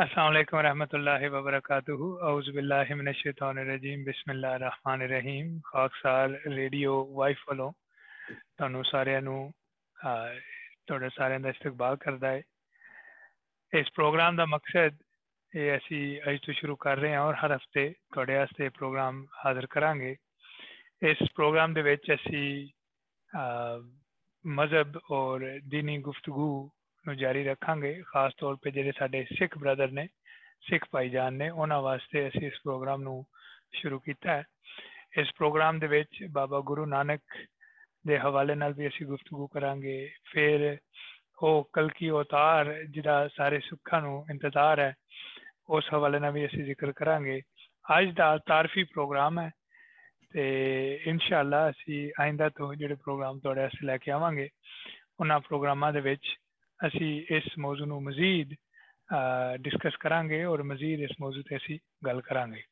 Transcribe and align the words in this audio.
السلام 0.00 0.26
علیکم 0.26 0.56
ورحمۃ 0.56 0.92
اللہ 0.92 1.22
وبرکاتہ 1.28 1.92
اعوذ 2.22 2.48
باللہ 2.50 2.94
من 2.94 3.08
الشیطان 3.08 3.58
الرجیم 3.58 4.02
بسم 4.04 4.30
اللہ 4.30 4.56
الرحمن 4.56 5.02
الرحیم 5.02 5.46
خاک 5.64 5.94
سال 5.96 6.34
ریڈیو 6.46 6.96
وائف 7.12 7.48
والوں 7.48 7.72
ਤੁਹਾਨੂੰ 8.56 8.82
ਸਾਰਿਆਂ 8.84 9.22
ਨੂੰ 9.22 9.38
ਤੁਹਾਡੇ 9.96 11.08
ਸਾਰਿਆਂ 11.08 11.40
ਦਾ 11.40 11.48
ਇਸਤਕਬਾਲ 11.48 11.96
ਕਰਦਾ 11.96 12.30
ਹੈ 12.30 12.42
ਇਸ 13.72 13.92
ਪ੍ਰੋਗਰਾਮ 13.92 14.36
ਦਾ 14.36 14.46
ਮਕਸਦ 14.46 15.02
ਇਹ 15.52 15.76
ਅਸੀਂ 15.76 16.04
ਅੱਜ 16.30 16.38
ਤੋਂ 16.46 16.54
ਸ਼ੁਰੂ 16.54 16.76
ਕਰ 16.76 16.98
ਰਹੇ 16.98 17.14
ਹਾਂ 17.14 17.22
ਔਰ 17.22 17.34
ਹਰ 17.36 17.56
ਹਫਤੇ 17.56 17.88
ਤੁਹਾਡੇ 18.12 18.36
ਵਾਸਤੇ 18.36 18.68
ਪ੍ਰੋਗਰਾਮ 18.68 19.26
ਹਾਜ਼ਰ 19.44 19.66
ਕਰਾਂਗੇ 19.66 20.14
ਇਸ 21.04 21.26
ਪ੍ਰੋਗਰਾਮ 21.36 21.74
ਦੇ 21.74 21.82
ਵਿੱਚ 21.82 22.12
ਅਸੀਂ 22.14 22.46
ਮਜ਼ਹਬ 24.44 25.00
ਔਰ 25.12 25.50
دینی 25.70 26.00
ਗੁਫ਼ਤਗੂ 26.00 26.70
ਨੂੰ 27.04 27.16
ਜਾਰੀ 27.16 27.44
ਰੱਖਾਂਗੇ 27.44 28.02
ਖਾਸ 28.06 28.32
ਤੌਰ 28.38 28.56
'ਤੇ 28.56 28.70
ਜਿਹੜੇ 28.70 28.92
ਸਾਡੇ 28.98 29.24
ਸਿੱਖ 29.38 29.58
ਬ੍ਰਦਰ 29.58 29.90
ਨੇ 29.90 30.06
ਸਿੱਖ 30.60 30.84
ਭਾਈਜਾਨ 30.90 31.34
ਨੇ 31.34 31.48
ਉਹਨਾਂ 31.50 31.80
ਵਾਸਤੇ 31.82 32.26
ਅਸੀਂ 32.28 32.46
ਇਸ 32.46 32.60
ਪ੍ਰੋਗਰਾਮ 32.64 33.02
ਨੂੰ 33.02 33.24
ਸ਼ੁਰੂ 33.72 33.98
ਕੀਤਾ 33.98 34.32
ਹੈ 34.32 34.44
ਇਸ 35.18 35.32
ਪ੍ਰੋਗਰਾਮ 35.36 35.78
ਦੇ 35.78 35.86
ਵਿੱਚ 35.86 36.24
ਬਾਬਾ 36.30 36.60
ਗੁਰੂ 36.60 36.86
ਨਾਨਕ 36.86 37.20
ਦੇ 38.06 38.18
ਹਵਾਲੇ 38.18 38.54
ਨਾਲ 38.54 38.72
ਵੀ 38.72 38.86
ਅਸੀਂ 38.88 39.06
ਗੁਫ਼ਤਗੂ 39.06 39.46
ਕਰਾਂਗੇ 39.46 39.98
ਫਿਰ 40.32 40.76
ਉਹ 41.38 41.68
ਕਲਕੀ 41.72 42.10
ਅਵਤਾਰ 42.10 42.72
ਜਿਹੜਾ 42.84 43.28
ਸਾਰੇ 43.28 43.58
ਸੁੱਖਾਂ 43.60 44.00
ਨੂੰ 44.02 44.24
ਇੰਤਜ਼ਾਰ 44.30 44.80
ਹੈ 44.80 44.94
ਉਸ 45.68 45.92
ਹਵਾਲੇ 45.94 46.18
ਨਾਲ 46.18 46.32
ਵੀ 46.32 46.46
ਅਸੀਂ 46.46 46.64
ਜ਼ਿਕਰ 46.64 46.92
ਕਰਾਂਗੇ 46.92 47.40
ਅੱਜ 47.98 48.10
ਦਾ 48.10 48.36
ਤਾਰਫੀ 48.38 48.84
ਪ੍ਰੋਗਰਾਮ 48.84 49.38
ਹੈ 49.38 49.50
ਤੇ 50.30 50.44
ਇਨਸ਼ਾਅੱਲਾ 51.06 51.68
ਅਸੀਂ 51.70 52.12
ਆਇੰਦਾ 52.20 52.48
ਤੋਂ 52.48 52.74
ਜਿਹੜੇ 52.74 52.94
ਪ੍ਰੋਗਰਾਮ 52.94 53.38
ਤੁਹਾਡੇ 53.38 53.60
ਵਾਸਤੇ 53.60 53.86
ਲੈ 53.86 53.96
ਕੇ 53.96 54.10
ਆਵਾਂਗੇ 54.10 54.48
ਉਹਨਾਂ 55.20 55.40
ਪ੍ਰੋਗਰਾਮਾਂ 55.40 55.92
ਦੇ 55.92 56.00
ਵਿੱਚ 56.00 56.36
ਅਸੀਂ 56.86 57.10
ਇਸ 57.36 57.58
ਮੌਜੂ 57.58 57.84
ਨੂੰ 57.84 58.02
ਮਜ਼ੀਦ 58.02 58.54
ਡਿਸਕਸ 59.60 59.96
ਕਰਾਂਗੇ 59.96 60.44
ਔਰ 60.44 60.62
ਮਜ਼ੀਦ 60.62 61.00
ਇਸ 61.00 61.10
ਮੌਜੂ 61.20 61.42
ਤੇ 61.42 61.56
ਅਸੀਂ 61.56 61.78
ਗੱਲ 62.06 62.20
ਕਰਾਂਗੇ 62.20 62.62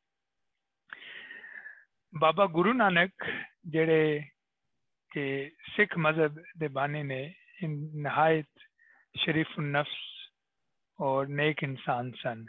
ਬਾਬਾ 2.13 2.47
ਗੁਰੂ 2.47 2.73
ਨਾਨਕ 2.73 3.25
ਜਿਹੜੇ 3.67 4.21
کہ 5.13 5.27
سکھ 5.77 5.99
مذہب 5.99 6.39
دے 6.61 6.69
بانی 6.69 7.03
نے 7.03 7.23
نہایت 8.03 8.63
شریف 9.15 9.59
النفس 9.59 9.99
اور 10.99 11.27
نیک 11.27 11.63
انسان 11.65 12.11
سن 12.23 12.43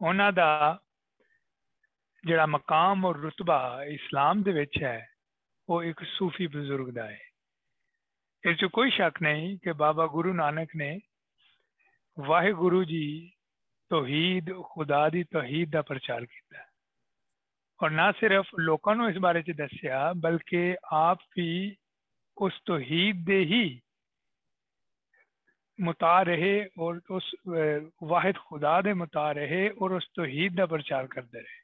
انہوں 0.00 0.30
دا 0.32 0.72
جڑا 2.24 2.44
مقام 2.46 3.04
اور 3.06 3.16
رتبہ 3.16 3.58
اسلام 3.86 4.42
دے 4.42 4.52
وچ 4.60 4.82
ہے 4.82 4.98
وہ 5.68 5.80
ایک 5.82 6.02
صوفی 6.18 6.46
بزرگ 6.46 6.90
دا 6.90 7.08
ہے 7.10 7.18
اس 8.43 8.59
جو 8.59 8.69
کوئی 8.69 8.89
شک 8.89 9.21
نہیں 9.21 9.55
کہ 9.57 9.73
بابا 9.73 10.05
گرو 10.05 10.33
نانک 10.33 10.75
نے 10.75 10.97
واہ 12.17 12.45
گرو 12.45 12.83
جی 12.83 13.29
توحید، 13.89 14.51
خدا 14.75 15.07
دی 15.07 15.23
توحید 15.23 15.73
دا 15.73 15.81
پرچار 15.81 16.21
کیتا 16.21 16.57
ہے۔ 16.57 16.63
اور 17.77 17.89
نہ 17.89 18.01
صرف 18.19 18.45
لوگوں 18.57 18.95
اس 18.95 19.17
بارے 19.17 19.41
چ 19.41 19.45
دسیا، 19.45 20.11
بلکہ 20.11 20.75
آپ 20.91 21.17
بھی 21.29 21.75
اس 22.37 22.53
توحید 22.63 23.27
دے 23.27 23.39
ہی 23.39 23.79
متا 25.77 26.25
رہے 26.25 26.61
اور 26.61 26.95
اس 27.09 27.23
واحد 28.01 28.33
خدا 28.49 28.81
دے 28.81 28.93
متا 28.93 29.33
رہے 29.33 29.67
اور 29.67 29.89
اس 29.89 30.13
توحید 30.13 30.57
دا 30.57 30.65
پرچار 30.65 31.05
کرتے 31.05 31.37
رہے۔ 31.37 31.63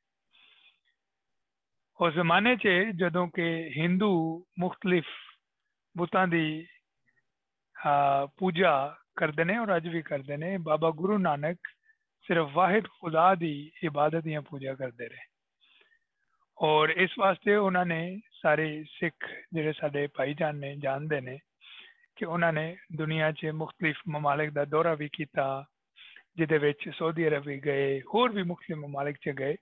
اس 2.00 2.14
زمانے 2.14 2.56
چ 2.56 2.66
جدوں 2.94 3.28
کہ 3.28 3.70
ہندو 3.76 4.44
مختلف 4.58 5.06
بتان 5.96 6.32
دی 6.32 6.48
پوجا 8.38 8.74
کرتے 9.16 9.44
ہیں 9.44 9.58
اور 9.58 9.68
اج 9.68 9.88
بھی 9.88 10.02
کرتے 10.02 10.36
ہیں 10.36 10.58
بابا 10.64 10.90
گرو 11.00 11.18
نانک 11.20 11.68
صرف 12.30 12.48
واحد 12.54 12.88
خدا 12.92 13.34
دی 13.34 13.56
عبادت 13.84 14.28
یا 14.28 14.42
پوجا 14.42 14.74
کرتے 14.74 15.10
رہے 15.10 15.28
اور 16.58 16.90
اس 16.96 17.18
واسطے 17.18 17.56
انہوں 17.56 17.86
نے 17.86 18.02
سارے 18.42 18.68
سکھ 18.92 19.26
جڑے 19.52 19.72
سارے 19.74 20.06
بھائی 20.16 20.34
جان 20.34 20.60
نے 20.60 20.76
جانتے 20.76 21.20
ہیں 21.20 21.38
کہ 22.18 22.26
انہوں 22.26 22.52
نے 22.52 22.74
دنیا 22.98 23.32
چ 23.32 23.52
مختلف 23.56 24.02
ممالک 24.08 24.56
دا 24.56 24.64
دورہ 24.72 24.96
بھی 24.96 25.08
کیتا 25.10 25.46
جہد 26.38 26.88
سعودی 26.88 27.28
عرب 27.28 27.44
بھی 27.44 27.64
گئے 27.66 27.98
اور 28.00 28.30
بھی 28.30 28.44
مختلف 28.44 28.78
ممالک 28.78 29.20
چ 29.20 29.38
گئے 29.40 29.56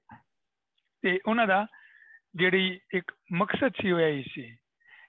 تے 1.04 1.18
انہوں 1.26 1.46
دا 1.46 1.62
جڑی 2.36 2.68
ایک 2.90 3.12
مقصد 3.32 3.82
سی 3.82 3.92
ہوا 3.92 4.08
ہی 4.08 4.22
سی 4.34 4.48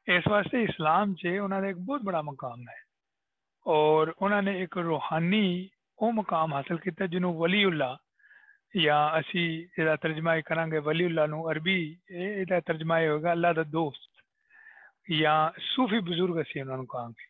اس 0.09 0.27
واسطے 0.27 0.63
اسلام 0.63 1.15
چ 1.15 1.27
انہوں 1.27 1.61
نے 1.61 1.67
ایک 1.67 1.79
بہت 1.79 2.03
بڑا 2.03 2.21
مقام 2.21 2.61
ہے۔ 2.61 2.89
اور 3.65 4.09
انہوں 4.21 4.43
نے 4.43 4.55
ایک 4.55 4.79
روحانی 4.79 5.69
وہ 6.01 6.13
مقام 6.13 6.55
حاصل 6.55 6.77
کیتا 6.77 7.07
جنہوں 7.07 7.37
ولی 7.37 7.65
اللہ 7.65 7.95
یا 8.75 9.07
اسی 9.07 9.67
یہ 9.79 9.97
ترجمہ 10.03 10.31
کریں 10.47 10.71
گے، 10.71 10.79
ولی 10.79 11.05
اللہ 11.05 11.21
نو 11.21 11.51
عربی 11.51 11.95
یہ 12.09 12.45
ترجمہ 12.67 12.95
ہوگا، 12.95 13.31
اللہ 13.31 13.53
دا 13.57 13.63
دوست 13.73 14.11
یا 15.09 15.51
صوفی 15.77 16.01
بزرگ 16.01 16.39
اسی 16.39 16.61
انہوں 16.61 16.77
نے 16.77 16.87
کہاں 16.87 17.09
گے۔ 17.09 17.27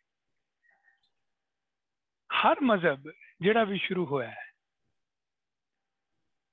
ہر 2.44 2.54
مذہب 2.60 3.08
جڑا 3.40 3.64
بھی 3.64 3.78
شروع 3.78 4.06
ہوا 4.06 4.28
ہے، 4.28 4.48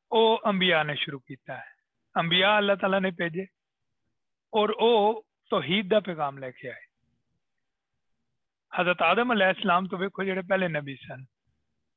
او 0.09 0.35
انبیاء 0.44 0.84
نے 0.84 0.96
شروع 0.96 1.19
کیتا 1.19 1.58
ہے۔ 1.58 1.75
انبیاء 2.16 2.56
اللہ 2.56 2.74
تعالیٰ 2.81 3.02
نے 3.02 3.12
بھیجے 3.12 3.41
اور 4.52 4.69
او 4.69 5.19
توحید 5.50 5.91
دا 5.91 6.00
پیغام 6.00 6.38
لے 6.38 6.51
کے 6.51 6.72
آئے۔ 6.72 6.95
حضرت 8.81 9.01
آدم 9.01 9.31
علیہ 9.31 9.45
السلام 9.45 9.88
تو 9.88 9.97
ویکو 9.97 10.23
جڑے 10.23 10.41
پہلے 10.41 10.67
نبی 10.67 10.95
سن۔ 10.95 11.22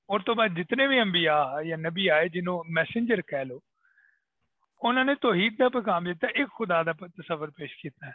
اور 0.08 0.20
تو 0.20 0.34
بعد 0.34 0.48
جتنے 0.48 0.88
بھی 0.88 1.00
انبیاء 1.00 1.44
یا 1.64 1.76
نبی 1.76 2.10
آئے 2.10 2.28
جنہوں 2.28 2.64
میسنجر 2.68 3.20
کہہ 3.20 3.44
لو، 3.44 3.58
انہوں 4.82 5.04
نے 5.04 5.14
توحید 5.14 5.58
کا 5.58 5.68
پیغام 5.68 6.04
دیتا، 6.04 6.26
ایک 6.26 6.48
خدا 6.58 6.82
دا 6.82 6.92
تصور 6.92 7.48
پیش 7.48 7.76
کیتا 7.76 8.06
ہے۔ 8.06 8.12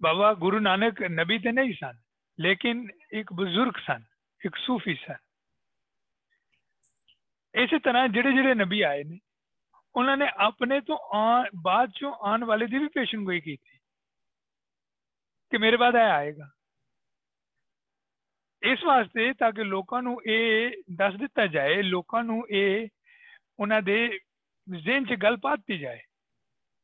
بابا 0.00 0.32
گرو 0.32 0.58
نانک 0.58 1.02
نبی 1.02 1.38
تے 1.38 1.50
نہیں 1.50 1.72
سن، 1.72 1.96
لیکن 2.38 2.86
ایک 3.10 3.32
بزرگ 3.32 3.72
سن، 3.86 4.02
ایک 4.44 4.56
صوفی 4.58 4.94
سن۔ 4.94 5.20
اسی 7.52 7.78
طرح 7.78 8.06
جڑے 8.06 8.42
جڑے 8.42 8.64
نبی 8.64 8.84
آئے 8.84 9.02
نے، 9.02 9.16
انہوں 9.94 10.16
نے 10.16 10.24
اپنے 10.24 10.80
تو 10.80 11.16
آن، 11.16 11.44
بعد 11.62 11.86
چوں 11.86 12.12
آن 12.20 12.42
والے 12.42 12.66
دی 12.66 12.78
بھی 12.78 12.88
پیشن 12.88 13.24
گوئی 13.24 13.40
کی 13.40 13.56
تھی۔ 13.56 13.81
کہ 15.52 15.58
میرے 15.58 15.76
بعد 15.76 15.94
آیا 15.94 16.14
آئے 16.14 16.30
گا 16.36 16.44
اس 18.62 18.84
واسطے 18.84 19.32
تاکہ 19.34 19.62
لوگوں 19.64 20.00
یہ 20.26 20.70
دس 20.98 21.20
دتا 21.20 21.44
جائے 21.52 21.80
لوگوں 21.84 22.22
یہ 22.50 22.86
انہوں 23.58 23.80
دے 23.82 23.98
ذہن 24.68 25.06
چ 25.06 25.22
گل 25.22 25.36
پاتی 25.42 25.78
جائے 25.78 25.98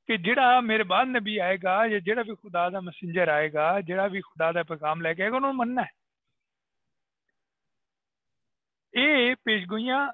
کہ 0.08 0.16
جڑا 0.18 0.48
میرے 0.60 0.84
بعد 0.84 1.06
نبی 1.08 1.40
آئے 1.40 1.56
گا 1.62 1.76
یا 1.84 1.98
جڑا 2.04 2.22
بھی 2.22 2.34
خدا 2.34 2.68
دا 2.68 2.80
مسنجر 2.82 3.28
آئے 3.28 3.52
گا 3.52 3.68
جڑا 3.88 4.06
بھی 4.06 4.20
خدا 4.22 4.50
دا 4.52 4.62
پیغام 4.68 5.00
لے 5.02 5.14
کے 5.14 5.22
آئے 5.22 5.30
گا 5.30 5.36
انہوں 5.36 5.52
نے 5.52 5.58
مننا 5.58 5.82
ہے 5.82 5.96
یہ 8.94 9.34
پیش 9.44 9.70
گوئیاں 9.70 10.06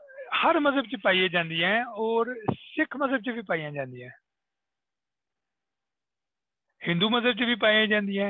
ہر 0.43 0.59
مذہب 0.61 0.91
چ 0.91 1.03
پائی 1.03 1.29
جاندی 1.29 1.65
ہیں 1.65 1.81
اور 2.03 2.35
سکھ 2.77 2.97
مذہب 2.97 3.25
چ 3.25 3.35
بھی 3.35 3.43
پائی 3.49 3.73
جاندی 3.73 4.03
ہیں 4.03 4.11
ہندو 6.87 7.11
مذہب 7.11 7.33
چ 7.33 7.43
بھی 7.43 7.55
پائی 7.55 7.87
جاندی 7.87 8.21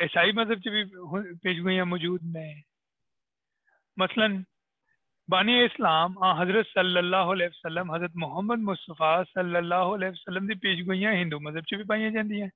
عیسائی 0.00 0.32
مذہب 0.32 0.62
چ 0.62 0.68
بھی 0.68 0.84
پیشگوئیاں 1.38 1.84
موجود 1.84 2.20
نے۔ 2.22 2.54
مثلا، 3.96 4.26
بانی 5.28 5.64
اسلام 5.64 6.22
حضرت 6.22 6.66
صلی 6.74 6.98
اللہ 6.98 7.32
علیہ 7.32 7.46
وسلم، 7.46 7.90
حضرت 7.90 8.10
محمد 8.14 8.58
مصطفیٰ 8.58 9.22
صلی 9.34 9.56
اللہ 9.56 9.88
علیہ 9.94 10.08
وسلم 10.08 10.46
دی 10.46 10.54
پیشگوئیاں 10.54 11.12
ہندو 11.12 11.40
مذہب 11.40 11.62
چ 11.62 11.74
بھی 11.74 11.84
پائی 11.84 12.12
جاندی 12.12 12.42
ہیں 12.42 12.50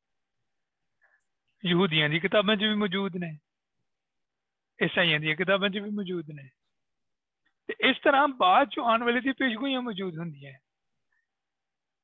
یہودیاں 1.62 2.08
دی 2.08 2.18
کتاباں 2.18 2.56
چ 2.56 2.58
بھی 2.58 2.74
موجود 2.74 3.16
نے۔ 3.16 3.30
عیسائیاں 4.80 5.18
دی 5.18 5.34
چ 5.68 5.82
بھی 5.82 5.90
موجود 5.90 6.28
نے۔ 6.28 6.42
اس 7.88 8.00
طرح 8.04 8.26
بعد 8.26 8.66
چ 8.66 8.78
آن 8.78 9.02
والی 9.02 9.20
دی 9.20 9.32
پیشگوئیاں 9.32 9.82
موجود 9.82 10.18
ہوں 10.18 10.30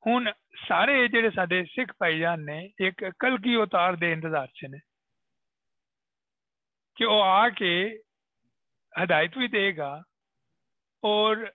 سارے 0.05 1.07
جڑے 1.07 1.29
سارے 1.29 1.63
سکھ 1.65 1.91
بھائی 1.99 2.19
جان 2.19 2.45
نے 2.45 2.59
ایک 2.79 3.03
کل 3.19 3.37
کی 3.37 3.53
اوتار 3.55 3.93
دے 3.93 4.11
انتظار 4.13 4.47
سے 4.59 4.67
نے 4.67 4.77
کہ 6.97 7.05
وہ 7.05 7.23
آ 7.23 7.47
کے 7.49 7.73
ہدایت 8.93 9.37
بھی 9.37 9.47
دے 9.47 9.65
گا 9.77 9.93
اور 11.03 11.45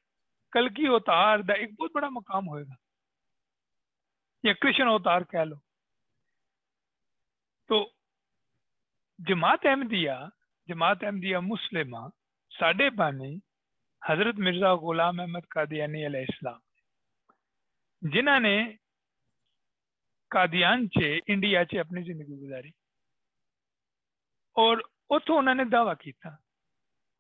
کل 0.53 0.69
کی 0.69 0.87
اوتار 0.87 1.39
دا 1.39 1.53
ایک 1.53 1.71
بہت 1.81 1.91
بڑا 1.95 2.09
مقام 2.09 2.49
ہوئے 2.49 2.63
گا 2.65 2.75
یا 4.45 4.53
کرشن 4.53 4.89
اوتار 4.89 5.23
کہہ 5.31 5.45
لو 5.45 5.57
تو 7.71 7.85
جماعت 9.19 9.67
احمدیہ 9.67 10.17
جماعت 10.69 11.05
احمدیہ 11.05 11.39
مسلمہ 11.43 12.07
ساڈے 12.53 12.89
بانی 12.91 13.35
حضرت 14.03 14.39
مرزا 14.39 14.75
غلام 14.75 15.21
احمد 15.21 15.49
قادیانی 15.51 16.07
علیہ 16.07 16.25
السلام 16.29 16.68
جنہ 18.03 18.39
نے 18.39 18.73
قادیان 20.31 20.91
چے 20.91 21.19
انڈیا 21.27 21.65
چے 21.65 21.81
اپنی 21.81 22.03
زندگی 22.03 22.47
گزاری۔ 22.47 22.69
اور 24.55 24.77
اتھو 25.11 25.39
انہوں 25.39 25.55
نے 25.55 25.65
دعویٰ 25.65 25.95
کیتا۔ 26.01 26.29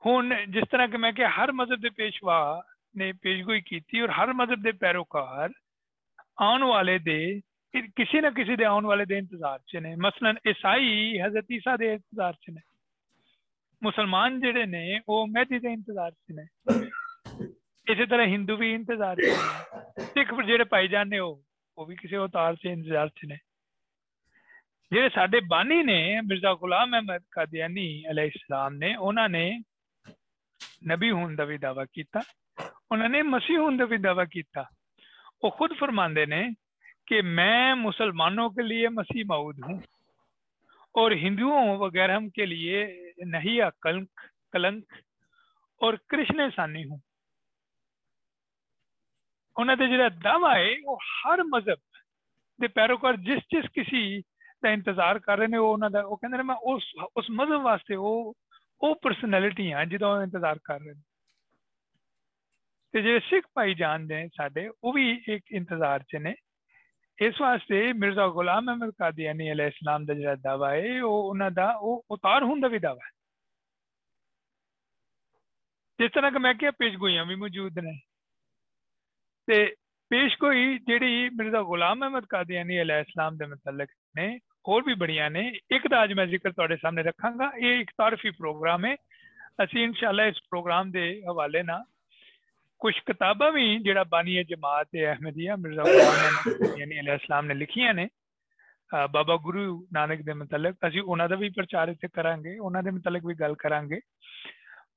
ہون 0.04 0.32
جس 0.46 0.62
طرح 0.70 0.86
کہ 0.86 0.98
میں 0.98 1.12
کہ 1.12 1.24
ہر 1.24 1.52
مذہب 1.52 1.82
دے 1.82 1.90
پیشوا 1.90 2.60
نے 2.94 3.12
پیشگوئی 3.12 3.60
کیتی 3.60 4.00
اور 4.00 4.08
ہر 4.08 4.32
مذہب 4.32 4.64
دے 4.64 4.72
پیروکار 4.72 5.48
آن 6.36 6.62
والے 6.62 6.98
دے، 6.98 7.40
کسی 7.96 8.20
نہ 8.20 8.26
کسی 8.36 8.56
دے 8.56 8.64
آن 8.64 8.84
والے 8.84 9.04
دے 9.04 9.18
انتظار 9.18 9.58
چنے 9.58 9.96
مثلا 9.96 10.30
عیسائی 10.30 11.22
حضرت 11.22 11.44
عیسیٰ 11.50 11.76
دے 11.78 11.92
انتظار 11.92 12.32
چنے 12.32 12.60
مسلمان 13.80 14.40
جڑے 14.40 14.64
نے، 14.64 14.98
وہ 15.08 15.26
مہدی 15.26 15.58
دے 15.58 15.68
انتظار 15.68 16.10
چنے 16.10 16.42
اسی 17.88 18.06
طرح 18.06 18.26
ہندو 18.26 18.56
بھی 18.56 18.74
انتظار 18.74 19.16
سکھ 20.08 20.32
جڑے 20.46 20.64
پائی 20.64 20.88
جانے 20.88 21.18
ہو 21.18 21.34
وہ 21.78 21.84
بھی 21.84 21.94
کسی 21.96 22.16
اوتار 22.16 22.54
سے 22.62 22.72
انتظار 22.72 23.06
سے 23.20 23.26
نے 23.26 23.36
جڑے 24.92 25.08
ساڈے 25.14 25.40
بانی 25.48 25.82
نے 25.82 25.98
مرزا 26.22 26.52
غلام 26.54 26.94
احمد 26.94 27.24
قادیانی 27.30 27.88
علیہ 28.08 28.30
السلام 28.34 28.76
نے 28.76 28.94
انہوں 28.94 29.28
نے 29.28 29.44
نبی 30.88 31.10
ہون 31.10 31.36
دا 31.38 31.44
بھی 31.44 31.56
دعویٰ 31.58 31.84
کیتا 31.92 32.20
انہوں 32.90 33.08
نے 33.08 33.22
مسیح 33.24 33.58
ہون 33.58 33.78
دا 33.78 33.84
بھی 33.84 33.96
دعویٰ 33.98 34.26
کیتا 34.32 34.62
وہ 35.42 35.50
خود 35.50 35.78
فرماندے 35.78 36.24
نے 36.26 36.42
کہ 37.06 37.22
میں 37.32 37.74
مسلمانوں 37.78 38.48
کے 38.50 38.62
لیے 38.62 38.88
مسیح 38.92 39.24
معود 39.26 39.58
ہوں 39.66 39.80
اور 40.94 41.10
ہندوؤں 41.20 41.76
وغیرہ 41.78 42.18
کے 42.34 42.46
لیے 42.46 42.86
نہیں 43.26 43.60
کلنک 43.80 44.20
کلنک 44.52 44.92
اور 45.80 45.94
کرشن 46.08 46.48
سانی 46.56 46.84
ہوں 46.84 46.98
انہوں 49.57 49.75
نے 49.75 49.87
جڑا 49.87 50.07
دعویٰ 50.23 50.55
ہے 50.57 50.73
وہ 50.85 50.97
ہر 51.25 51.43
مذہب 51.43 51.81
دے 52.59 52.67
پیروکار 52.67 53.13
جس 53.13 53.49
جس 53.51 53.71
کسی 53.73 54.19
دا 54.63 54.69
انتظار 54.69 55.15
کر 55.15 55.37
رہے 55.37 55.45
ہیں 55.45 55.59
وہ 55.59 55.73
انہوں 55.73 55.89
نے 55.89 56.01
وہ 56.01 56.15
کہندے 56.15 56.43
میں 56.43 56.55
اس 56.63 56.83
اس 57.15 57.29
مذہب 57.29 57.65
واسطے 57.65 57.95
وہ 57.95 58.13
وہ 58.81 58.93
پرسنالٹی 59.01 59.73
ہیں 59.73 59.85
جدوں 59.85 60.15
انتظار 60.21 60.55
کر 60.63 60.81
رہے 60.81 60.91
ہیں 60.91 61.01
ਤੇ 62.93 63.01
ਜਿਹੜੇ 63.01 63.19
ਸਿੱਖ 63.19 63.45
ਭਾਈ 63.53 63.73
ਜਾਣਦੇ 63.73 64.15
ਨੇ 64.15 64.27
ਸਾਡੇ 64.27 64.67
ਉਹ 64.83 64.93
ਵੀ 64.93 65.11
ਇੱਕ 65.27 65.51
ਇੰਤਜ਼ਾਰ 65.51 66.03
'ਚ 66.03 66.15
ਨੇ 66.15 66.33
ਇਸ 67.19 67.41
ਵਾਸਤੇ 67.41 67.91
ਮਿਰਜ਼ਾ 67.93 68.27
ਗੁਲਾਮ 68.27 68.69
ਅਹਿਮਦ 68.69 68.91
ਕਾਦੀਆਨੀ 68.97 69.51
ਅਲੈਹ 69.51 69.67
ਇਸਲਾਮ 69.67 70.05
ਦਾ 70.05 70.13
ਜਿਹੜਾ 70.13 70.35
ਦਾਵਾ 70.35 70.69
ਹੈ 70.71 71.01
ਉਹ 71.03 71.29
ਉਹਨਾਂ 71.29 71.49
ਦਾ 71.51 71.71
ਉਹ 71.71 72.03
ਉਤਾਰ 72.11 72.43
ਹੋਣ 72.43 72.59
ਦਾ 72.59 72.67
ਵੀ 72.67 72.79
ਦਾਵਾ 72.79 73.05
ਹੈ 73.05 73.11
ਜਿਸ 75.99 76.11
ਤਰ੍ਹਾਂ 76.11 76.53
ਕਿ 76.53 76.69
تے 79.48 79.64
پیش 80.10 80.32
گوئی 80.42 80.78
جیڑی 80.86 81.28
مرزا 81.36 81.60
غلام 81.68 82.02
احمد 82.02 82.26
قادیانی 82.30 82.80
علیہ 82.80 82.94
السلام 83.04 83.36
دے 83.36 83.46
متعلق 83.46 83.90
نے 84.16 84.26
اور 84.70 84.82
بھی 84.86 84.94
بڑیاں 85.02 85.28
نے، 85.30 85.42
ایک 85.74 85.86
دا 85.90 86.00
اج 86.02 86.12
میں 86.18 86.26
ذکر 86.32 86.52
تواڈے 86.52 86.76
سامنے 86.82 87.02
رکھاں 87.02 87.30
گا۔ 87.38 87.48
یہ 87.64 87.76
ایک 87.76 87.90
طرفی 87.98 88.30
پروگرام 88.40 88.84
ہے۔ 88.84 88.92
اسی 89.62 89.84
انشاءاللہ 89.84 90.22
اس 90.30 90.40
پروگرام 90.50 90.90
دے 90.96 91.04
حوالے 91.28 91.62
نہ 91.70 91.76
کچھ 92.84 93.02
کتاباں 93.06 93.50
بھی 93.52 93.64
جیڑا 93.84 94.02
بانی 94.10 94.42
جماعت 94.50 94.94
احمدیہ 95.12 95.52
مرزا 95.62 95.84
غلام 95.94 96.24
احمد 96.24 96.46
قادیانی 96.58 96.98
علیہ 97.00 97.12
السلام 97.12 97.46
نے 97.46 97.54
لکھیاں 97.62 97.92
نے 98.00 98.06
بابا 99.14 99.36
گرو 99.46 99.64
نانک 99.96 100.26
دے 100.26 100.32
متعلق۔ 100.42 100.84
اسی 100.84 101.00
انہاں 101.06 101.28
دا 101.28 101.34
بھی 101.42 101.48
پرچار 101.56 101.92
تے 102.00 102.08
کراں 102.16 102.36
گے، 102.44 102.56
انہاں 102.66 102.82
دے 102.82 102.90
متعلق 102.98 103.24
بھی 103.26 103.34
گل 103.40 103.54
کراں 103.62 103.82
گے۔ 103.90 103.98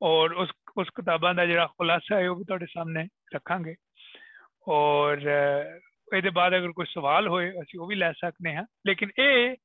اور 0.09 0.30
اس 0.42 0.50
اس 0.81 0.88
کتاباں 0.98 1.33
دا 1.38 1.45
جڑا 1.45 1.65
خلاصہ 1.77 2.13
ہے، 2.19 2.27
وہ 2.27 2.36
بھی 2.36 2.44
تواڈے 2.50 2.65
سامنے 2.74 3.03
رکھاں 3.36 3.59
گے۔ 3.65 3.74
ਔਰ 4.67 5.19
ਇਹਦੇ 6.08 6.31
ਬਾਅਦ 6.31 6.56
ਅਗਰ 6.56 6.73
ਕੋਈ 6.73 6.87
ਸਵਾਲ 6.87 7.28
ਹੋਏ 7.28 7.50
ਅਸੀਂ 7.62 7.81
ਉਹ 7.81 7.87
ਵੀ 7.87 7.94
ਲੈ 7.94 8.12
ਸਕਦੇ 8.12 8.55
ਹਾਂ 8.55 8.64
ਲੇਕਿਨ 8.87 9.11
ਇਹ 9.19 9.56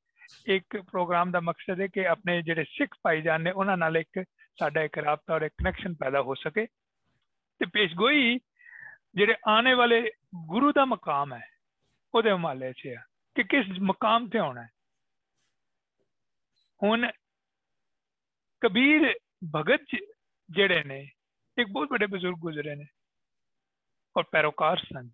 ਇੱਕ 0.48 0.78
ਪ੍ਰੋਗਰਾਮ 0.82 1.32
ਦਾ 1.32 1.40
ਮਕਸਦ 1.40 1.82
ਹੈ 1.82 1.88
ਕਿ 1.88 2.06
ਆਪਣੇ 2.08 2.42
ਜਿਹੜੇ 2.42 2.64
ਸਿੱਖ 2.64 2.96
ਭਾਈਜਾਨ 3.04 3.42
ਨੇ 3.42 3.52
ਉਹਨਾਂ 3.52 3.78
ਨਾਲ 3.78 3.98
ਇੱਕ 3.98 4.24
ਸਾਡਾ 4.58 4.82
ਇੱਕ 4.82 4.98
ਰਾਬਤਾ 4.98 5.34
ਔਰ 5.34 5.42
ਇੱਕ 5.42 5.54
ਕਨੈਕਸ਼ਨ 5.58 5.94
ਪੈਦਾ 5.94 6.22
ਹੋ 6.22 6.36
ਸਕੇ 6.36 6.66
ਤੇ 7.62 7.66
ਪੇਸ਼ਗੋਈ 7.66 8.40
ਜਿਹੜੇ 9.16 9.36
ਆਉਣੇ 9.48 9.74
ਵਾਲੇ 9.74 10.02
ਗੁਰੂ 10.48 10.72
ਦਾ 10.72 10.86
ਮਕਾਮ 10.86 11.34
ਹੈ 11.34 11.48
ਉਹਦੇ 12.14 12.32
ਹਵਾਲੇ 12.32 12.72
'ਚ 12.74 12.86
ਹੈ 12.88 13.04
ਕਿ 13.36 13.44
ਕਿਸ 13.44 13.68
ਮਕਾਮ 13.82 14.28
ਤੇ 14.30 14.40
ਆਉਣਾ 14.40 14.62
ਹੈ 14.62 14.70
ਹੁਣ 16.82 17.08
ਕਬੀਰ 18.62 19.14
ਭਗਤ 19.56 19.96
ਜਿਹੜੇ 20.50 20.84
ਨੇ 20.84 21.00
ਇੱਕ 21.58 21.70
ਬਹੁਤ 21.70 21.92
ਵੱਡੇ 21.92 22.06
ਬਜ਼ੁਰਗ 22.06 22.38
ਗੁਜ਼ਰੇ 22.38 22.76
ਨੇ 22.76 22.86
ਔਰ 24.16 24.24
ਪੈਰੋਕਾਰ 24.24 24.78
ਸਨ 24.78 25.10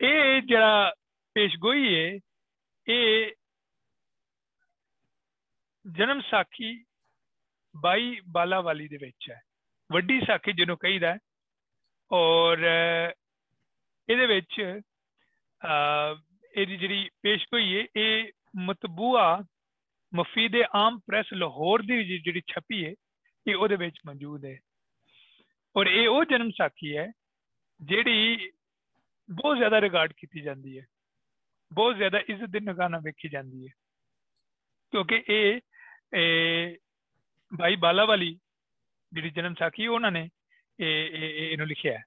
ਇਹ 0.00 0.40
ਜਿਹੜਾ 0.42 0.92
ਪੇਸ਼ਗੋਈ 1.36 1.94
ਹੈ 1.94 2.18
ਇਹ 2.86 3.32
ਜਨਮ 5.84 6.20
ਸਾਖੀ 6.20 6.72
ਬਾਈ 7.74 8.20
ਬਾਲਾ 8.28 8.60
ਵਾਲੀ 8.60 8.88
ਦੇ 8.88 8.96
ਵਿੱਚ 8.96 9.30
ਹੈ 9.30 9.40
ਵੱਡੀ 9.90 10.20
ਸਾਖੀ 10.20 10.52
ਜਿਹਨੂੰ 10.52 10.76
ਕਹੀਦਾ 10.76 11.16
ਔਰ 12.10 12.64
ਇਹਦੇ 14.08 14.26
ਵਿੱਚ 14.26 14.60
ਇਹਦੀ 16.52 16.76
ਜਿਹੜੀ 16.76 17.08
ਪੇਸ਼ਗੋਈ 17.22 17.76
ਹੈ 17.76 17.86
ਇਹ 17.96 18.32
ਮਤਬੂਆ 18.58 19.24
ਮਫੀਦ 20.12 20.56
ਆਮ 20.74 20.98
ਪ੍ਰੈਸ 20.98 21.32
ਲਾਹੌਰ 21.32 21.82
ਦੀ 21.82 22.18
ਜਿਹੜੀ 22.18 22.40
ਛਪੀ 22.48 22.84
ਹੈ 22.84 22.92
ਇਹ 23.46 23.54
ਉਹਦੇ 23.54 23.76
ਵਿੱਚ 23.76 23.98
ਮੌਜੂਦ 24.06 24.44
ਹੈ 24.44 24.58
ਔਰ 25.76 25.86
ਇਹ 25.86 26.08
ਉਹ 26.08 26.24
ਜਨਮ 26.24 26.50
ਸਾਖੀ 26.50 26.96
ਹੈ 26.96 27.10
جیڑی 27.79 28.49
بہت 29.29 29.57
زیادہ 29.57 29.75
ریکارڈ 29.75 30.13
کیتی 30.13 30.41
جاندی 30.41 30.77
ہے 30.79 30.85
بہت 31.71 31.97
زیادہ 31.97 32.17
عزت 32.29 32.53
دے 32.53 32.59
نگانا 32.59 32.97
ویکھی 33.03 33.29
جاندی 33.29 33.63
ہے 33.63 33.71
کیونکہ 34.93 35.31
اے, 36.13 36.75
بھائی 37.51 37.75
بالا 37.75 38.03
والی 38.03 38.33
جیڑی 39.11 39.29
جنم 39.29 39.53
ساکھی 39.53 39.87
انہوں 39.87 40.11
نے 40.11 40.23
اے 40.79 40.89
اے 41.07 41.53
انہوں 41.53 41.67
لکھیا 41.67 41.93
ہے 41.93 42.05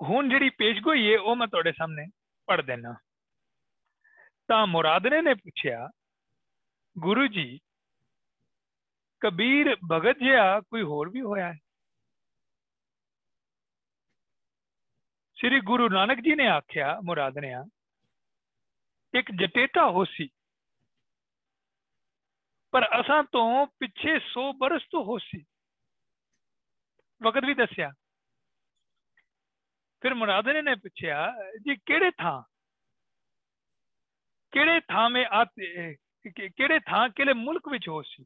ہن 0.00 0.28
جیڑی 0.28 0.50
پیش 0.50 0.78
گوئی 0.84 1.10
ہے 1.10 1.16
او 1.16 1.34
میں 1.34 1.46
تہاڈے 1.46 1.72
سامنے 1.72 2.04
پڑھ 2.48 2.62
دینا 2.62 2.92
تا 4.48 4.64
مرادنے 4.64 5.20
نے 5.20 5.34
پوچھیا 5.34 5.86
گرو 6.96 7.26
جی 7.26 7.48
ਕਬੀਰ 9.21 9.75
ਭਗਤ 9.91 10.17
ਜਿਹਾ 10.17 10.59
ਕੋਈ 10.61 10.81
ਹੋਰ 10.81 11.09
ਵੀ 11.09 11.21
ਹੋਇਆ 11.21 11.53
ਹੈ 11.53 11.57
ਸ੍ਰੀ 15.37 15.59
ਗੁਰੂ 15.59 15.89
ਨਾਨਕ 15.89 16.19
ਜੀ 16.19 16.35
ਨੇ 16.35 16.47
ਆਖਿਆ 16.47 16.99
ਮੁਰਾਦਨਿਆ 17.03 17.63
ਇੱਕ 19.13 19.31
ਜਟੇਟਾ 19.31 19.89
ਹੋਸੀ 19.91 20.29
ਪਰ 22.73 22.85
ਅਸਾਂ 22.99 23.23
ਤੋਂ 23.23 23.67
ਪਿੱਛੇ 23.79 24.15
100 24.15 24.51
ਬਰਸ 24.57 24.87
ਤੋਂ 24.91 25.03
ਹੋਸੀ 25.03 25.43
ਵਕਤ 27.21 27.45
ਵੀ 27.45 27.53
ਦੱਸਿਆ 27.53 27.91
ਫਿਰ 30.01 30.13
ਮੁਰਾਦਨੇ 30.13 30.61
ਨੇ 30.61 30.75
ਪੁੱਛਿਆ 30.75 31.31
ਜੀ 31.61 31.75
ਕਿਹੜੇ 31.75 32.11
ਥਾਂ 32.11 32.41
ਕਿਹੜੇ 34.53 34.79
ਥਾਂ 34.79 35.09
ਮੇ 35.09 35.25
ਆਤੇ 35.31 35.95
ਕਿਹੜੇ 36.25 36.79
ਥਾਂ 36.79 37.09
ਕਿਹੜੇ 37.09 37.33
ਮੁਲਕ 37.33 37.67
ਵਿੱਚ 37.69 37.87
ਹੋ 37.89 38.01
ਸੀ 38.01 38.25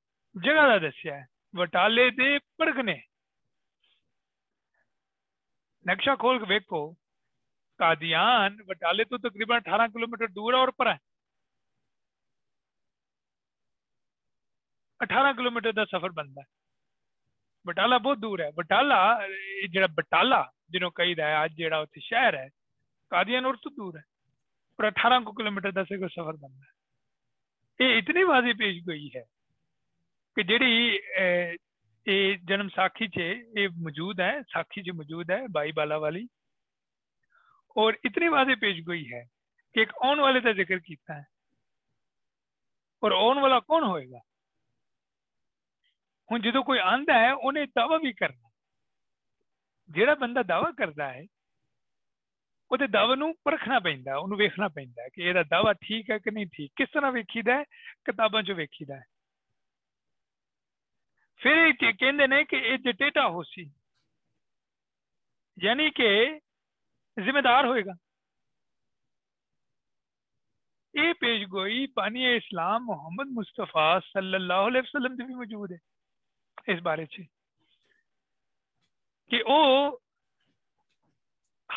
ਜਗ੍ਹਾ 0.34 0.66
ਦਾ 0.68 0.78
ਦੱਸਿਆ 0.78 1.16
ਹੈ 1.16 1.26
ਵਟਾਲੇ 1.54 2.10
ਦੇ 2.10 2.38
ਪਰਗਨੇ 2.58 3.00
ਨਕਸ਼ਾ 5.86 6.14
ਖੋਲ 6.16 6.38
ਕੇ 6.38 6.46
ਵੇਖੋ 6.48 6.80
ਕਾਦੀਆਨ 7.80 8.56
ਵਟਾਲੇ 8.62 9.04
ਤੋਂ 9.04 9.18
ਤਕਰੀਬਨ 9.18 9.60
18 9.70 9.88
ਕਿਲੋਮੀਟਰ 9.88 10.28
ਦੂਰ 10.28 10.54
ਹੈ 10.54 10.60
ਔਰ 10.60 10.70
ਪਰ 10.70 10.88
ਹੈ 10.88 10.98
18 15.00 15.32
ਕਿਲੋਮੀਟਰ 15.36 15.72
ਦਾ 15.72 15.84
ਸਫ਼ਰ 15.84 16.12
ਬੰਦਾ 16.12 16.42
ਬਟਾਲਾ 17.66 17.98
ਬਹੁਤ 17.98 18.18
ਦੂਰ 18.18 18.40
ਹੈ 18.40 18.50
ਬਟਾਲਾ 18.50 18.98
ਜਿਹੜਾ 19.70 19.86
ਬਟਾਲਾ 19.86 20.44
ਜਿਹਨੂੰ 20.70 20.92
ਕਹੀਦਾ 20.92 21.26
ਹੈ 21.26 21.44
ਅੱਜ 21.44 21.52
ਜਿਹੜਾ 21.52 21.78
ਉੱਥੇ 21.78 22.00
ਸ਼ਹਿਰ 22.00 22.34
ਹੈ 22.34 22.48
ਕਾਦੀਆਨ 23.12 23.46
ਉਰ 23.46 23.56
ਤੋਂ 23.56 23.70
ਦੂਰ 23.70 23.96
ਹੈ 23.96 24.02
ਪਰ 24.78 24.88
18 24.88 25.22
ਕਿਲੋਮੀਟਰ 25.36 25.72
ਦਾ 25.72 25.82
ਕੋਈ 25.82 26.08
ਸਫ਼ਰ 26.08 26.36
ਬੰਦਾ 26.36 26.64
ਹੈ 26.64 26.74
ਇਹ 27.80 27.98
ਇਤਨੀ 27.98 28.22
ਵਾਜ਼ੀ 28.24 28.52
ਪੇਸ਼ 28.52 28.78
ਗਈ 28.88 29.10
ਹੈ 29.16 29.24
ਕਿ 30.36 30.42
ਜਿਹੜੀ 30.42 30.98
ਇਹ 32.06 32.36
ਜਨਮ 32.38 32.68
ਸਾਖੀ 32.68 33.08
'ਚ 33.08 33.18
ਇਹ 33.18 33.68
ਮੌਜੂਦ 33.82 34.20
ਹੈ 34.20 34.42
ਸਾਖੀ 34.42 34.82
'ਚ 34.82 34.90
ਮੌਜੂਦ 34.90 35.30
ਹੈ 35.30 35.40
ਬਾਈ 35.50 35.72
ਬਾਲਾ 35.72 35.98
ਵਾਲੀ 35.98 36.26
ਔਰ 37.76 37.96
ਇਤਨੀ 38.04 38.28
ਵਾਜ਼ੀ 38.28 38.54
ਪੇਸ਼ 38.54 38.80
ਗਈ 38.88 39.12
ਹੈ 39.12 39.24
ਕਿ 39.74 39.82
ਇੱਕ 39.82 39.92
ਆਉਣ 40.02 40.20
ਵਾਲੇ 40.20 40.40
ਦਾ 40.40 40.52
ਜ਼ਿਕਰ 40.52 40.78
ਕੀਤਾ 40.78 41.14
ਹੈ 41.14 41.24
اور 43.02 43.12
آن 43.12 43.38
والا 43.38 43.58
کون 43.62 43.84
ہوئے 43.84 44.04
گا 44.10 44.18
ہوں 46.30 46.38
جدو 46.38 46.62
کوئی 46.62 46.78
آندا 46.82 47.14
ہے 47.14 47.30
انہیں 47.42 47.64
دعوی 47.76 47.98
بھی 47.98 48.12
کرنا 48.12 48.48
جہاں 49.90 50.14
بندہ 50.14 50.42
دعوی 50.48 50.72
کرتا 50.78 51.12
ہے 51.14 51.24
وہ 52.70 52.76
دعوی 52.92 53.14
نو 53.14 53.32
پرکھنا 53.42 53.78
پہنتا 53.78 54.16
انہوں 54.16 54.38
ویکھنا 54.38 54.68
پہنتا 54.68 55.02
ہے 55.02 55.10
کہ 55.10 55.20
یہ 55.20 55.42
دعوی 55.50 55.72
ٹھیک 55.80 56.10
ہے 56.10 56.18
کہ 56.18 56.30
نہیں 56.30 56.44
ٹھیک 56.52 56.74
کس 56.74 56.92
طرح 56.92 57.10
ویکھی 57.10 57.42
دا 57.42 57.58
ہے 57.58 57.64
کتاباں 58.02 58.42
چو 61.43 61.49
ویکھی 61.49 61.85
دا 61.85 61.87
ہے 61.87 61.91
پھر 61.91 61.91
کہندے 61.91 62.27
نے 62.27 62.43
کہ 62.43 62.55
یہ 62.55 63.19
ہو 63.19 63.43
سی 63.43 63.63
یعنی 65.57 65.89
کہ 65.89 66.39
ذمہ 67.25 67.41
دار 67.41 67.63
ہوئے 67.63 67.85
گا۔ 67.85 67.91
یہ 70.93 71.13
پیش 71.13 71.47
گوئی 71.51 71.87
پانی 71.87 72.35
اسلام 72.35 72.85
محمد 72.85 73.25
مصطفیٰ 73.27 73.99
صلی 74.13 74.35
اللہ 74.35 74.53
علیہ 74.53 74.81
وسلم 74.81 75.15
بھی 75.15 75.35
موجود 75.35 75.71
ہے۔ 75.71 75.77
اس 76.73 76.81
بارے 76.81 77.05
سے 77.05 77.23
کہ 79.29 79.43
وہ 79.43 79.97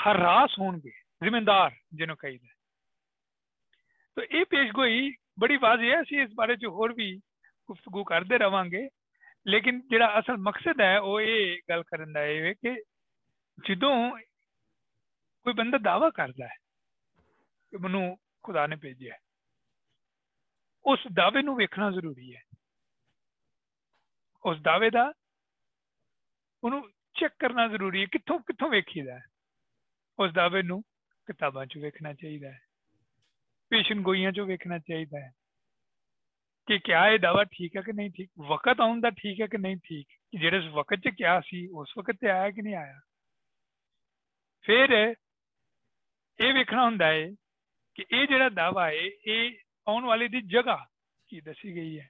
ہر 0.04 0.16
راس 0.16 0.58
ہون 0.58 0.80
گے، 0.84 0.90
ذمہ 1.24 1.40
دار 1.40 1.70
جنہوں 1.90 2.16
کہی 2.16 2.38
دے 2.38 2.46
تو 4.14 4.36
یہ 4.36 4.44
پیش 4.44 4.70
گوئی 4.76 5.10
بڑی 5.36 5.56
واضح 5.56 5.82
ہے، 5.82 5.96
اسی 5.96 6.20
اس 6.20 6.30
بارے 6.34 6.56
جو 6.56 6.70
اور 6.70 6.90
بھی 6.90 7.18
گفتگو 7.70 8.04
کرتے 8.04 8.38
رہاں 8.38 8.64
گے۔ 8.64 9.03
لیکن 9.46 9.80
جڑا 9.90 10.06
اصل 10.18 10.36
مقصد 10.40 10.80
ہے 10.80 10.98
وہ 10.98 11.22
یہ 11.22 11.56
گل 11.68 11.82
کرن 11.82 12.16
ہے 12.16 12.52
کہ 12.54 12.74
جدوں 13.58 13.94
کوئی 15.46 15.54
بندہ 15.54 15.76
دعویٰ 15.84 16.10
کرتا 16.14 16.44
ہے 16.44 16.56
کہ 17.72 17.78
منو 17.78 18.00
خدا 18.44 18.66
نے 18.66 18.76
بھیجا 18.76 19.12
ہے 19.12 19.22
اس 20.84 21.04
دعوے 21.16 21.42
نو 21.42 21.54
ویکھنا 21.54 21.90
ضروری 21.90 22.34
ہے 22.34 22.42
اس 24.44 24.64
دعوے 24.64 24.90
دا 24.90 25.04
انہوں 26.62 26.88
چیک 27.16 27.38
کرنا 27.40 27.66
ضروری 27.66 28.00
ہے 28.00 28.06
کتوں 28.18 28.38
کتوں 28.38 28.70
ویکھی 28.70 29.02
دا 29.02 29.14
ہے 29.14 29.32
اس 30.18 30.34
دعوے 30.36 30.62
نو 30.62 30.80
کتاباں 31.28 31.64
چ 31.66 31.76
ویکھنا 31.76 32.12
چاہیے 32.14 32.52
پیشن 33.70 34.04
گوئیاں 34.04 34.32
چ 34.32 34.38
ویکھنا 34.46 34.78
چاہیے 34.78 35.28
کہ 36.66 36.78
کیا 36.78 37.04
یہ 37.12 37.18
دعویٰ 37.18 37.44
ٹھیک 37.44 37.76
ہے 37.76 37.82
کہ 37.82 37.92
نہیں 37.92 38.08
ٹھیک؟ 38.08 38.30
وقت 38.36 38.80
آن 38.80 39.02
دا 39.02 39.08
ٹھیک 39.08 39.40
ہے 39.40 39.46
کہ 39.46 39.58
نہیں 39.58 39.74
ٹھیک؟ 39.74 40.08
جہاں 40.42 40.58
اس 40.58 40.64
وقت 40.72 40.94
چ 41.04 41.06
کیا 41.16 41.40
سی، 41.40 41.66
اس 41.72 41.96
وقت 41.96 42.20
تے 42.20 42.30
آیا 42.30 42.50
کہ 42.50 42.62
نہیں 42.62 42.74
آیا؟ 42.74 42.98
پھر 44.64 44.90
یہ 46.38 46.52
ویکھنا 46.52 46.82
ہوں 46.82 46.98
کہ 47.94 48.04
یہ 48.10 48.26
جڑا 48.26 48.48
دعویٰ 48.56 48.88
ہے، 48.90 49.08
یہ 49.26 49.50
آن 49.86 50.04
والے 50.04 50.28
دی 50.28 50.40
جگہ 50.40 50.76
کی 51.28 51.40
دسی 51.40 51.74
گئی 51.74 52.00
ہے۔ 52.00 52.06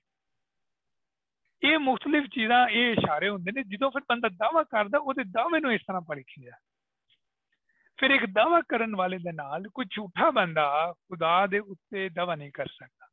یہ 1.62 1.78
مختلف 1.78 2.24
چیزاں، 2.34 2.70
یہ 2.70 2.92
اشارے 2.92 3.28
ہوں 3.28 3.38
نے 3.38 3.62
جدو 3.62 3.90
پھر 3.90 4.00
بندہ 4.08 4.26
دعویٰ 4.26 4.62
کرتا 4.70 4.98
وہ 4.98 5.12
دعوے 5.34 5.60
نو 5.60 5.68
اس 5.68 5.86
طرح 5.86 6.00
پرکھی 6.00 6.50
پھر 7.98 8.10
ایک 8.10 8.22
دعوی 8.34 8.60
کرن 8.68 8.94
والے 8.94 9.18
دے 9.18 9.32
نال 9.32 9.68
کوئی 9.68 9.86
جھوٹا 9.86 10.30
بندہ 10.30 10.92
خدا 11.08 11.46
دے 11.46 11.58
اتنے 11.58 12.08
دعوی 12.08 12.36
نہیں 12.36 12.50
کر 12.50 12.66
سکتا۔ 12.66 13.03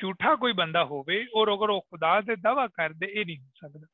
جھوٹا 0.00 0.34
کوئی 0.36 0.52
بندہ 0.52 0.78
ہوئے 0.90 1.22
اور 1.38 1.48
اگر 1.48 1.68
وہ 1.68 1.80
خدا 1.80 2.18
دے 2.20 2.36
دعوی 2.36 2.66
کر 2.74 2.92
دے 2.92 3.06
یہ 3.06 3.24
نہیں 3.24 3.38
ہو 3.38 3.68
سکتا 3.68 3.86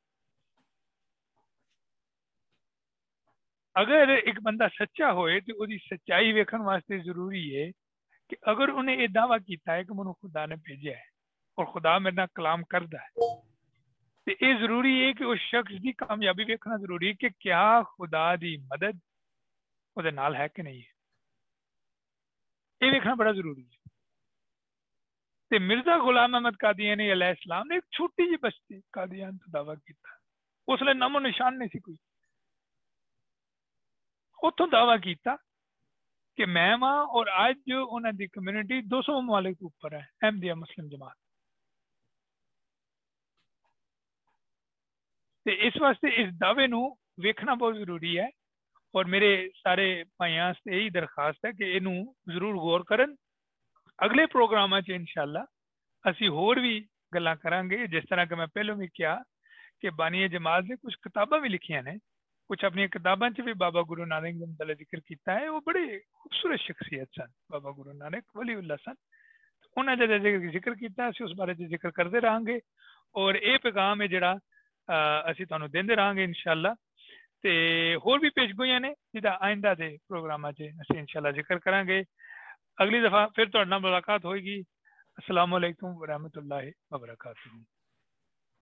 اگر 3.75 4.09
ایک 4.09 4.39
بندہ 4.43 4.67
سچا 4.79 5.11
ہوئے 5.11 5.39
تو 5.39 5.59
وہ 5.59 5.65
سچائی 5.85 6.31
ویکھن 6.33 6.61
واسطے 6.61 6.97
ضروری 6.99 7.43
ہے 7.55 7.69
کہ 8.29 8.35
اگر 8.49 8.69
انہیں 8.69 8.95
یہ 8.95 9.07
دعویٰ 9.07 9.37
کیتا 9.45 9.73
ہے 9.73 9.83
کہ 9.83 9.93
منو 9.93 10.13
خدا 10.13 10.45
نے 10.45 10.55
بھیجا 10.63 10.91
ہے 10.91 11.05
اور 11.57 11.65
خدا 11.65 11.97
میرے 11.97 12.25
کلام 12.35 12.63
کرتا 12.63 13.01
ہے 13.01 13.35
تو 14.27 14.31
یہ 14.41 14.53
ضروری 14.59 14.93
ہے 15.03 15.11
کہ 15.13 15.23
اس 15.23 15.39
شخص 15.41 15.81
کی 15.83 15.91
کامیابی 15.97 16.43
ویکنا 16.43 16.75
ضروری 16.77 17.07
ہے 17.07 17.13
کہ 17.13 17.29
کیا 17.39 17.81
خدا 17.89 18.25
دی 18.35 18.55
مدد 18.63 18.99
وہ 19.97 20.03
ہے 20.35 20.47
کہ 20.47 20.61
نہیں 20.61 20.77
ہے 20.77 20.95
یہ 22.81 22.91
ویکنا 22.91 23.13
بڑا 23.13 23.31
ضروری 23.31 23.61
ہے 23.61 23.76
تے 25.51 25.59
مرزا 25.59 25.97
غلام 25.97 26.35
احمد 26.35 26.57
قادیانی 26.59 27.11
علیہ 27.11 27.27
السلام 27.27 27.67
نے 27.67 27.75
ایک 27.75 27.83
چھوٹی 27.83 28.29
جی 28.29 28.37
بستی 28.41 28.79
قادیان 28.91 29.37
تو 29.37 29.51
دعویٰ 29.51 29.75
کیتا۔ 29.75 30.09
اس 30.73 30.81
لیے 30.81 30.93
نام 30.93 31.15
و 31.15 31.19
نشان 31.19 31.57
نہیں 31.59 31.67
سی 31.67 31.79
کوئی۔ 31.79 31.97
اتوں 34.43 34.67
دعویٰ 34.67 34.99
کیتا 35.03 35.35
کہ 36.37 36.45
میں 36.45 36.75
ماں 36.77 36.97
اور 37.05 37.27
آج 37.27 37.55
جو 37.65 37.95
انہوں 37.95 38.11
دی 38.11 38.27
کمیونٹی 38.27 38.81
دو 38.81 39.01
سو 39.01 39.21
ممالک 39.21 39.57
اوپر 39.61 39.91
ہے، 39.91 40.01
احمدیہ 40.21 40.53
مسلم 40.53 40.87
جماعت۔ 40.87 41.15
تے 45.45 45.67
اس 45.67 45.73
واسطے 45.81 46.07
اس 46.07 46.29
دعوے 46.41 46.67
نو 46.67 46.81
ویکھنا 47.23 47.53
بہت 47.53 47.75
ضروری 47.77 48.19
ہے۔ 48.19 48.27
اور 48.93 49.05
میرے 49.05 49.49
سارے 49.63 50.03
بھائیاں 50.03 50.53
سے 50.53 50.75
یہی 50.75 50.89
درخواست 50.89 51.45
ہے 51.45 51.51
کہ 51.51 51.77
انہوں 51.77 52.05
ضرور 52.33 52.55
غور 52.55 52.81
کرن۔ 52.81 53.15
اگلے 53.99 54.25
پروگرام 54.27 54.79
چ 54.79 54.89
انشاءاللہ 54.89 55.39
اسی 56.05 56.27
ہور 56.27 56.55
بھی 56.55 56.79
گلا 57.15 57.33
کران 57.35 57.69
گے 57.69 57.85
جس 57.87 58.09
طرح 58.09 58.25
کہ 58.25 58.35
میں 58.35 58.45
پہلو 58.45 58.75
بھی 58.75 58.87
کیا 58.87 59.17
کہ 59.81 59.89
بانی 59.89 60.27
جماعت 60.29 60.63
نے 60.63 60.75
کچھ 60.75 60.97
کتاباں 60.99 61.39
بھی 61.39 61.49
لکھیاں 61.49 61.81
نے 61.81 61.91
کچھ 62.49 62.65
اپنی 62.65 62.87
کتاباں 62.87 63.29
چ 63.29 63.41
بھی 63.41 63.53
بابا 63.53 63.81
گرو 63.81 64.05
نانک 64.05 64.35
دم 64.35 64.73
ذکر 64.73 64.99
کیتا 64.99 65.35
ہے 65.35 65.49
وہ 65.49 65.59
بڑے 65.65 65.81
خوبصورت 66.13 66.59
شخصیت 66.59 67.15
سن 67.15 67.31
بابا 67.49 67.71
گرو 67.71 67.93
نانک 67.93 68.35
ولی 68.35 68.53
اللہ 68.53 68.83
سن 68.85 68.93
انہوں 69.77 69.95
نے 69.95 70.51
ذکر 70.51 70.73
کیتا 70.73 71.05
ہے 71.05 71.23
اس 71.23 71.31
بارے 71.37 71.53
ذکر 71.67 71.89
کرتے 71.89 72.21
رہاں 72.21 72.39
گے 72.47 72.57
اور 73.15 73.33
اے 73.33 73.57
پیغام 73.57 74.01
ہے 74.01 74.07
جڑا 74.07 74.33
اسی 75.29 75.45
تانوں 75.45 75.67
دیندے 75.67 75.95
رہاں 75.95 76.13
گے 76.13 76.23
انشاءاللہ 76.23 76.73
تے 77.43 77.51
ہور 77.95 78.19
بھی 78.19 78.29
پیش 78.29 78.51
گوئیاں 78.57 78.79
نے 78.79 78.93
جدا 79.13 79.35
آئندہ 79.39 79.73
دے 79.77 79.89
پروگراماں 80.07 80.51
اگلی 82.77 83.07
دفعہ 83.07 83.27
پھر 83.35 83.45
تو 83.45 83.59
ملاقات 83.79 84.25
ہوئے 84.25 84.41
گی۔ 84.41 84.59
السلام 85.17 85.53
علیکم 85.53 85.87
ورحمۃ 85.95 86.35
اللہ 86.35 86.69
وبرکاتہ۔ 86.91 87.76